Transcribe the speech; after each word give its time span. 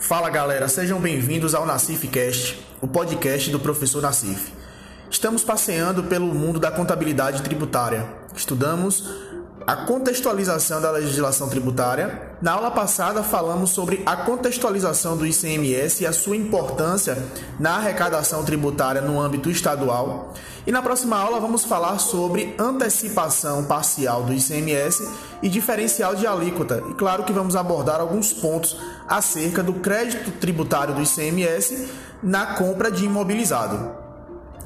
Fala 0.00 0.30
galera, 0.30 0.68
sejam 0.68 1.00
bem-vindos 1.00 1.56
ao 1.56 1.66
Cast, 2.12 2.64
o 2.80 2.86
podcast 2.86 3.50
do 3.50 3.58
professor 3.58 4.00
Nassif. 4.00 4.52
Estamos 5.10 5.42
passeando 5.42 6.04
pelo 6.04 6.26
mundo 6.26 6.60
da 6.60 6.70
contabilidade 6.70 7.42
tributária. 7.42 8.06
Estudamos 8.34 9.10
a 9.66 9.76
contextualização 9.76 10.80
da 10.80 10.90
legislação 10.90 11.48
tributária. 11.48 12.30
Na 12.40 12.52
aula 12.52 12.70
passada 12.70 13.22
falamos 13.22 13.70
sobre 13.70 14.02
a 14.06 14.16
contextualização 14.16 15.16
do 15.16 15.26
ICMS 15.26 16.02
e 16.02 16.06
a 16.06 16.12
sua 16.12 16.36
importância 16.36 17.22
na 17.58 17.76
arrecadação 17.76 18.44
tributária 18.44 19.00
no 19.00 19.20
âmbito 19.20 19.50
estadual. 19.50 20.34
E 20.66 20.72
na 20.72 20.82
próxima 20.82 21.16
aula 21.16 21.40
vamos 21.40 21.64
falar 21.64 21.98
sobre 21.98 22.54
antecipação 22.58 23.64
parcial 23.64 24.22
do 24.22 24.32
ICMS 24.32 25.08
e 25.42 25.48
diferencial 25.48 26.14
de 26.14 26.26
alíquota. 26.26 26.82
E 26.90 26.94
claro 26.94 27.24
que 27.24 27.32
vamos 27.32 27.56
abordar 27.56 28.00
alguns 28.00 28.32
pontos 28.32 28.76
acerca 29.08 29.62
do 29.62 29.74
crédito 29.74 30.30
tributário 30.32 30.94
do 30.94 31.02
ICMS 31.02 31.88
na 32.22 32.54
compra 32.54 32.90
de 32.90 33.04
imobilizado. 33.04 33.90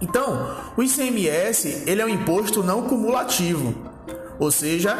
Então, 0.00 0.56
o 0.76 0.82
ICMS 0.82 1.84
ele 1.86 2.02
é 2.02 2.04
um 2.04 2.08
imposto 2.08 2.62
não 2.62 2.82
cumulativo. 2.82 3.95
Ou 4.38 4.50
seja, 4.50 4.96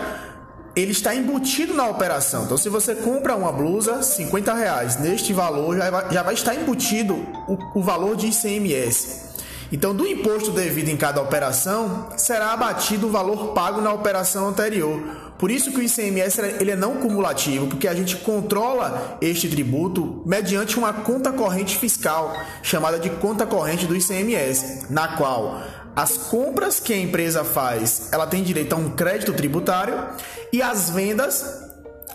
ele 0.74 0.92
está 0.92 1.14
embutido 1.14 1.72
na 1.72 1.88
operação. 1.88 2.44
Então, 2.44 2.58
se 2.58 2.68
você 2.68 2.94
compra 2.94 3.34
uma 3.34 3.50
blusa, 3.50 4.02
50 4.02 4.52
reais, 4.54 4.98
neste 4.98 5.32
valor 5.32 5.76
já 5.76 5.90
vai, 5.90 6.10
já 6.12 6.22
vai 6.22 6.34
estar 6.34 6.54
embutido 6.54 7.14
o, 7.48 7.78
o 7.78 7.82
valor 7.82 8.14
de 8.14 8.26
ICMS. 8.26 9.26
Então, 9.72 9.94
do 9.94 10.06
imposto 10.06 10.52
devido 10.52 10.88
em 10.88 10.96
cada 10.96 11.20
operação, 11.20 12.08
será 12.16 12.52
abatido 12.52 13.08
o 13.08 13.10
valor 13.10 13.48
pago 13.48 13.80
na 13.80 13.92
operação 13.92 14.48
anterior. 14.48 15.00
Por 15.38 15.50
isso 15.50 15.70
que 15.70 15.78
o 15.78 15.82
ICMS 15.82 16.40
ele 16.60 16.70
é 16.70 16.76
não 16.76 16.96
cumulativo, 16.96 17.66
porque 17.66 17.88
a 17.88 17.94
gente 17.94 18.16
controla 18.16 19.18
este 19.20 19.48
tributo 19.48 20.22
mediante 20.24 20.78
uma 20.78 20.92
conta 20.92 21.32
corrente 21.32 21.76
fiscal, 21.76 22.34
chamada 22.62 22.98
de 22.98 23.10
conta 23.10 23.44
corrente 23.44 23.86
do 23.86 23.96
ICMS, 23.96 24.86
na 24.88 25.08
qual 25.08 25.60
as 25.96 26.18
compras 26.18 26.78
que 26.78 26.92
a 26.92 26.98
empresa 26.98 27.42
faz, 27.42 28.10
ela 28.12 28.26
tem 28.26 28.42
direito 28.42 28.74
a 28.74 28.76
um 28.76 28.90
crédito 28.90 29.32
tributário 29.32 29.98
e 30.52 30.60
as 30.60 30.90
vendas 30.90 31.64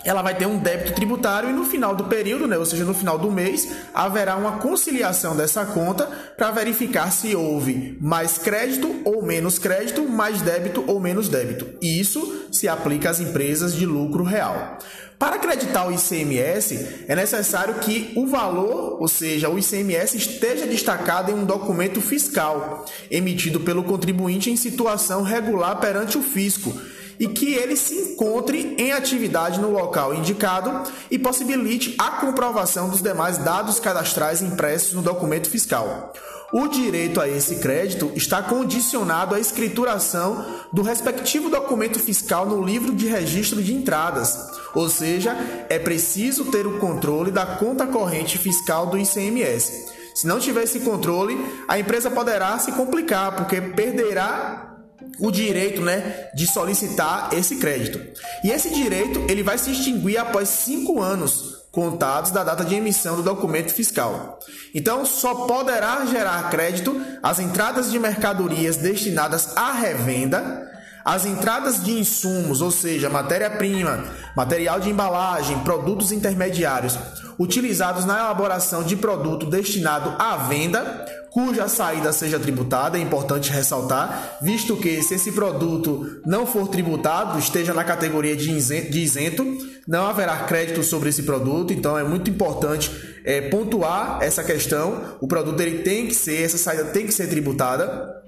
ela 0.04 0.22
vai 0.22 0.36
ter 0.36 0.46
um 0.46 0.58
débito 0.58 0.94
tributário 0.94 1.50
e 1.50 1.54
no 1.54 1.64
final 1.64 1.96
do 1.96 2.06
período, 2.06 2.48
né, 2.48 2.58
ou 2.58 2.66
seja, 2.66 2.84
no 2.84 2.94
final 2.94 3.18
do 3.18 3.32
mês, 3.32 3.72
haverá 3.94 4.36
uma 4.36 4.54
conciliação 4.54 5.36
dessa 5.36 5.66
conta 5.66 6.10
para 6.36 6.52
verificar 6.52 7.12
se 7.12 7.36
houve 7.36 7.98
mais 8.02 8.38
crédito 8.38 9.02
ou 9.06 9.24
menos 9.24 9.60
crédito, 9.60 10.08
mais 10.08 10.42
débito 10.42 10.84
ou 10.88 11.00
menos 11.00 11.30
débito. 11.30 11.68
E 11.82 12.00
isso 12.00 12.41
se 12.52 12.68
aplica 12.68 13.10
às 13.10 13.20
empresas 13.20 13.74
de 13.74 13.86
lucro 13.86 14.24
real. 14.24 14.78
Para 15.18 15.36
acreditar 15.36 15.88
o 15.88 15.92
ICMS, 15.92 17.06
é 17.08 17.16
necessário 17.16 17.76
que 17.76 18.12
o 18.16 18.26
valor, 18.26 19.00
ou 19.00 19.08
seja, 19.08 19.50
o 19.50 19.60
ICMS, 19.60 20.18
esteja 20.18 20.66
destacado 20.66 21.30
em 21.30 21.36
um 21.36 21.46
documento 21.46 22.02
fiscal 22.02 22.86
emitido 23.10 23.60
pelo 23.60 23.84
contribuinte 23.84 24.50
em 24.50 24.56
situação 24.56 25.22
regular 25.22 25.80
perante 25.80 26.18
o 26.18 26.24
fisco 26.24 26.74
e 27.20 27.28
que 27.28 27.54
ele 27.54 27.76
se 27.76 27.94
encontre 27.94 28.74
em 28.80 28.94
atividade 28.94 29.60
no 29.60 29.70
local 29.70 30.12
indicado 30.12 30.92
e 31.12 31.20
possibilite 31.20 31.94
a 32.00 32.10
comprovação 32.14 32.90
dos 32.90 33.00
demais 33.00 33.38
dados 33.38 33.80
cadastrais 33.80 34.42
impressos 34.42 34.94
no 34.94 35.04
documento 35.04 35.48
fiscal. 35.48 36.14
O 36.54 36.68
direito 36.68 37.22
a 37.22 37.30
esse 37.30 37.58
crédito 37.58 38.12
está 38.14 38.44
condicionado 38.44 39.34
à 39.34 39.40
escrituração 39.40 40.46
do 40.72 40.82
respectivo 40.82 41.50
documento 41.50 41.98
fiscal 41.98 42.46
no 42.46 42.62
livro 42.62 42.94
de 42.94 43.08
registro 43.08 43.64
de 43.64 43.74
entradas, 43.74 44.38
ou 44.76 44.90
seja, 44.90 45.34
é 45.70 45.80
preciso 45.80 46.46
ter 46.52 46.68
o 46.68 46.78
controle 46.78 47.32
da 47.32 47.46
conta 47.46 47.88
corrente 47.88 48.38
fiscal 48.38 48.88
do 48.88 48.98
ICMS. 48.98 49.92
Se 50.14 50.28
não 50.28 50.40
tiver 50.40 50.64
esse 50.64 50.82
controle, 50.82 51.38
a 51.70 51.80
empresa 51.80 52.12
poderá 52.12 52.60
se 52.60 52.74
complicar, 52.74 53.34
porque 53.34 53.62
perderá 53.62 54.78
o 55.20 55.32
direito 55.32 55.82
né, 55.82 56.30
de 56.36 56.46
solicitar 56.46 57.30
esse 57.34 57.58
crédito. 57.58 58.00
E 58.44 58.52
esse 58.52 58.70
direito 58.72 59.24
ele 59.30 59.42
vai 59.42 59.58
se 59.58 59.72
extinguir 59.72 60.18
após 60.18 60.50
cinco 60.50 61.02
anos 61.02 61.51
contados 61.72 62.32
da 62.32 62.44
data 62.44 62.66
de 62.66 62.76
emissão 62.76 63.16
do 63.16 63.24
documento 63.24 63.72
fiscal. 63.72 64.40
Então, 64.76 65.06
só 65.06 65.46
poderá 65.46 66.06
gerar 66.06 66.50
crédito 66.50 67.00
as 67.24 67.40
entradas 67.40 67.90
de 67.90 67.98
mercadorias 67.98 68.78
destinadas 68.78 69.56
à 69.56 69.72
revenda, 69.72 70.70
as 71.04 71.26
entradas 71.26 71.84
de 71.84 71.92
insumos, 71.92 72.62
ou 72.62 72.70
seja, 72.70 73.10
matéria-prima, 73.10 74.04
material 74.36 74.80
de 74.80 74.90
embalagem, 74.90 75.60
produtos 75.60 76.12
intermediários 76.12 76.98
utilizados 77.40 78.06
na 78.06 78.20
elaboração 78.20 78.84
de 78.84 78.96
produto 78.96 79.48
destinado 79.48 80.14
à 80.20 80.38
venda, 80.38 81.06
cuja 81.32 81.70
saída 81.70 82.12
seja 82.12 82.38
tributada, 82.38 82.98
é 82.98 83.02
importante 83.02 83.50
ressaltar, 83.50 84.38
visto 84.42 84.76
que 84.76 85.02
se 85.02 85.16
esse 85.16 85.32
produto 85.32 86.22
não 86.26 86.46
for 86.46 86.68
tributado, 86.68 87.40
esteja 87.40 87.74
na 87.74 87.86
categoria 87.86 88.36
de 88.36 88.52
isento, 89.00 89.58
não 89.88 90.06
haverá 90.06 90.44
crédito 90.44 90.84
sobre 90.84 91.08
esse 91.08 91.24
produto, 91.24 91.72
então 91.72 91.98
é 91.98 92.04
muito 92.04 92.30
importante 92.30 92.92
é, 93.24 93.42
pontuar 93.42 94.20
essa 94.22 94.44
questão. 94.44 95.18
O 95.22 95.28
produto 95.28 95.62
ele 95.62 95.80
tem 95.80 96.08
que 96.08 96.14
ser, 96.14 96.44
essa 96.44 96.58
saída 96.58 96.86
tem 96.86 97.06
que 97.06 97.14
ser 97.14 97.28
tributada. 97.28 98.22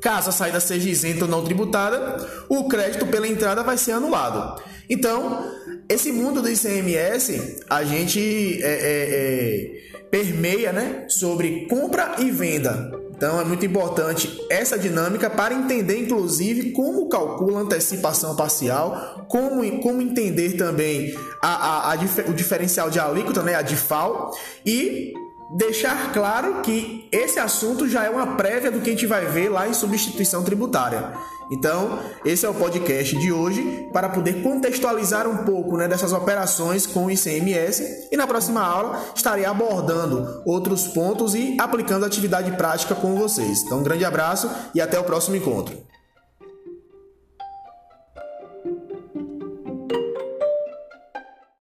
Caso 0.00 0.28
a 0.28 0.32
saída 0.32 0.60
seja 0.60 0.88
isenta 0.88 1.24
ou 1.24 1.30
não 1.30 1.42
tributada, 1.42 2.28
o 2.46 2.68
crédito 2.68 3.06
pela 3.06 3.26
entrada 3.26 3.62
vai 3.62 3.78
ser 3.78 3.92
anulado. 3.92 4.62
Então, 4.88 5.50
esse 5.88 6.12
mundo 6.12 6.42
do 6.42 6.50
ICMS, 6.50 7.62
a 7.70 7.84
gente 7.84 8.62
é, 8.62 8.66
é, 8.66 8.80
é, 9.10 9.93
permeia 10.14 10.72
né, 10.72 11.06
sobre 11.08 11.66
compra 11.66 12.14
e 12.20 12.30
venda. 12.30 12.92
Então 13.16 13.40
é 13.40 13.44
muito 13.44 13.66
importante 13.66 14.30
essa 14.48 14.78
dinâmica 14.78 15.28
para 15.28 15.52
entender, 15.52 15.98
inclusive, 15.98 16.70
como 16.70 17.08
calcula 17.08 17.58
a 17.58 17.62
antecipação 17.62 18.36
parcial, 18.36 19.26
como, 19.28 19.80
como 19.80 20.00
entender 20.00 20.52
também 20.52 21.12
a, 21.42 21.48
a, 21.48 21.92
a, 21.94 21.96
o 22.28 22.32
diferencial 22.32 22.90
de 22.90 23.00
alíquota, 23.00 23.42
né, 23.42 23.56
a 23.56 23.62
DIFAL, 23.62 24.30
e 24.64 25.12
deixar 25.56 26.12
claro 26.12 26.60
que 26.62 27.08
esse 27.10 27.40
assunto 27.40 27.88
já 27.88 28.04
é 28.04 28.10
uma 28.10 28.36
prévia 28.36 28.70
do 28.70 28.80
que 28.80 28.90
a 28.90 28.92
gente 28.92 29.06
vai 29.06 29.26
ver 29.26 29.48
lá 29.48 29.68
em 29.68 29.74
substituição 29.74 30.44
tributária. 30.44 31.12
Então, 31.50 31.98
esse 32.24 32.46
é 32.46 32.48
o 32.48 32.54
podcast 32.54 33.16
de 33.16 33.32
hoje 33.32 33.88
para 33.92 34.08
poder 34.08 34.42
contextualizar 34.42 35.28
um 35.28 35.44
pouco 35.44 35.76
né, 35.76 35.88
dessas 35.88 36.12
operações 36.12 36.86
com 36.86 37.06
o 37.06 37.10
ICMS 37.10 38.08
e 38.10 38.16
na 38.16 38.26
próxima 38.26 38.62
aula 38.62 39.00
estarei 39.14 39.44
abordando 39.44 40.42
outros 40.44 40.86
pontos 40.88 41.34
e 41.34 41.56
aplicando 41.58 42.04
atividade 42.04 42.50
prática 42.52 42.94
com 42.94 43.14
vocês. 43.14 43.62
Então, 43.62 43.78
um 43.78 43.82
grande 43.82 44.04
abraço 44.04 44.50
e 44.74 44.80
até 44.80 44.98
o 44.98 45.04
próximo 45.04 45.36
encontro. 45.36 45.93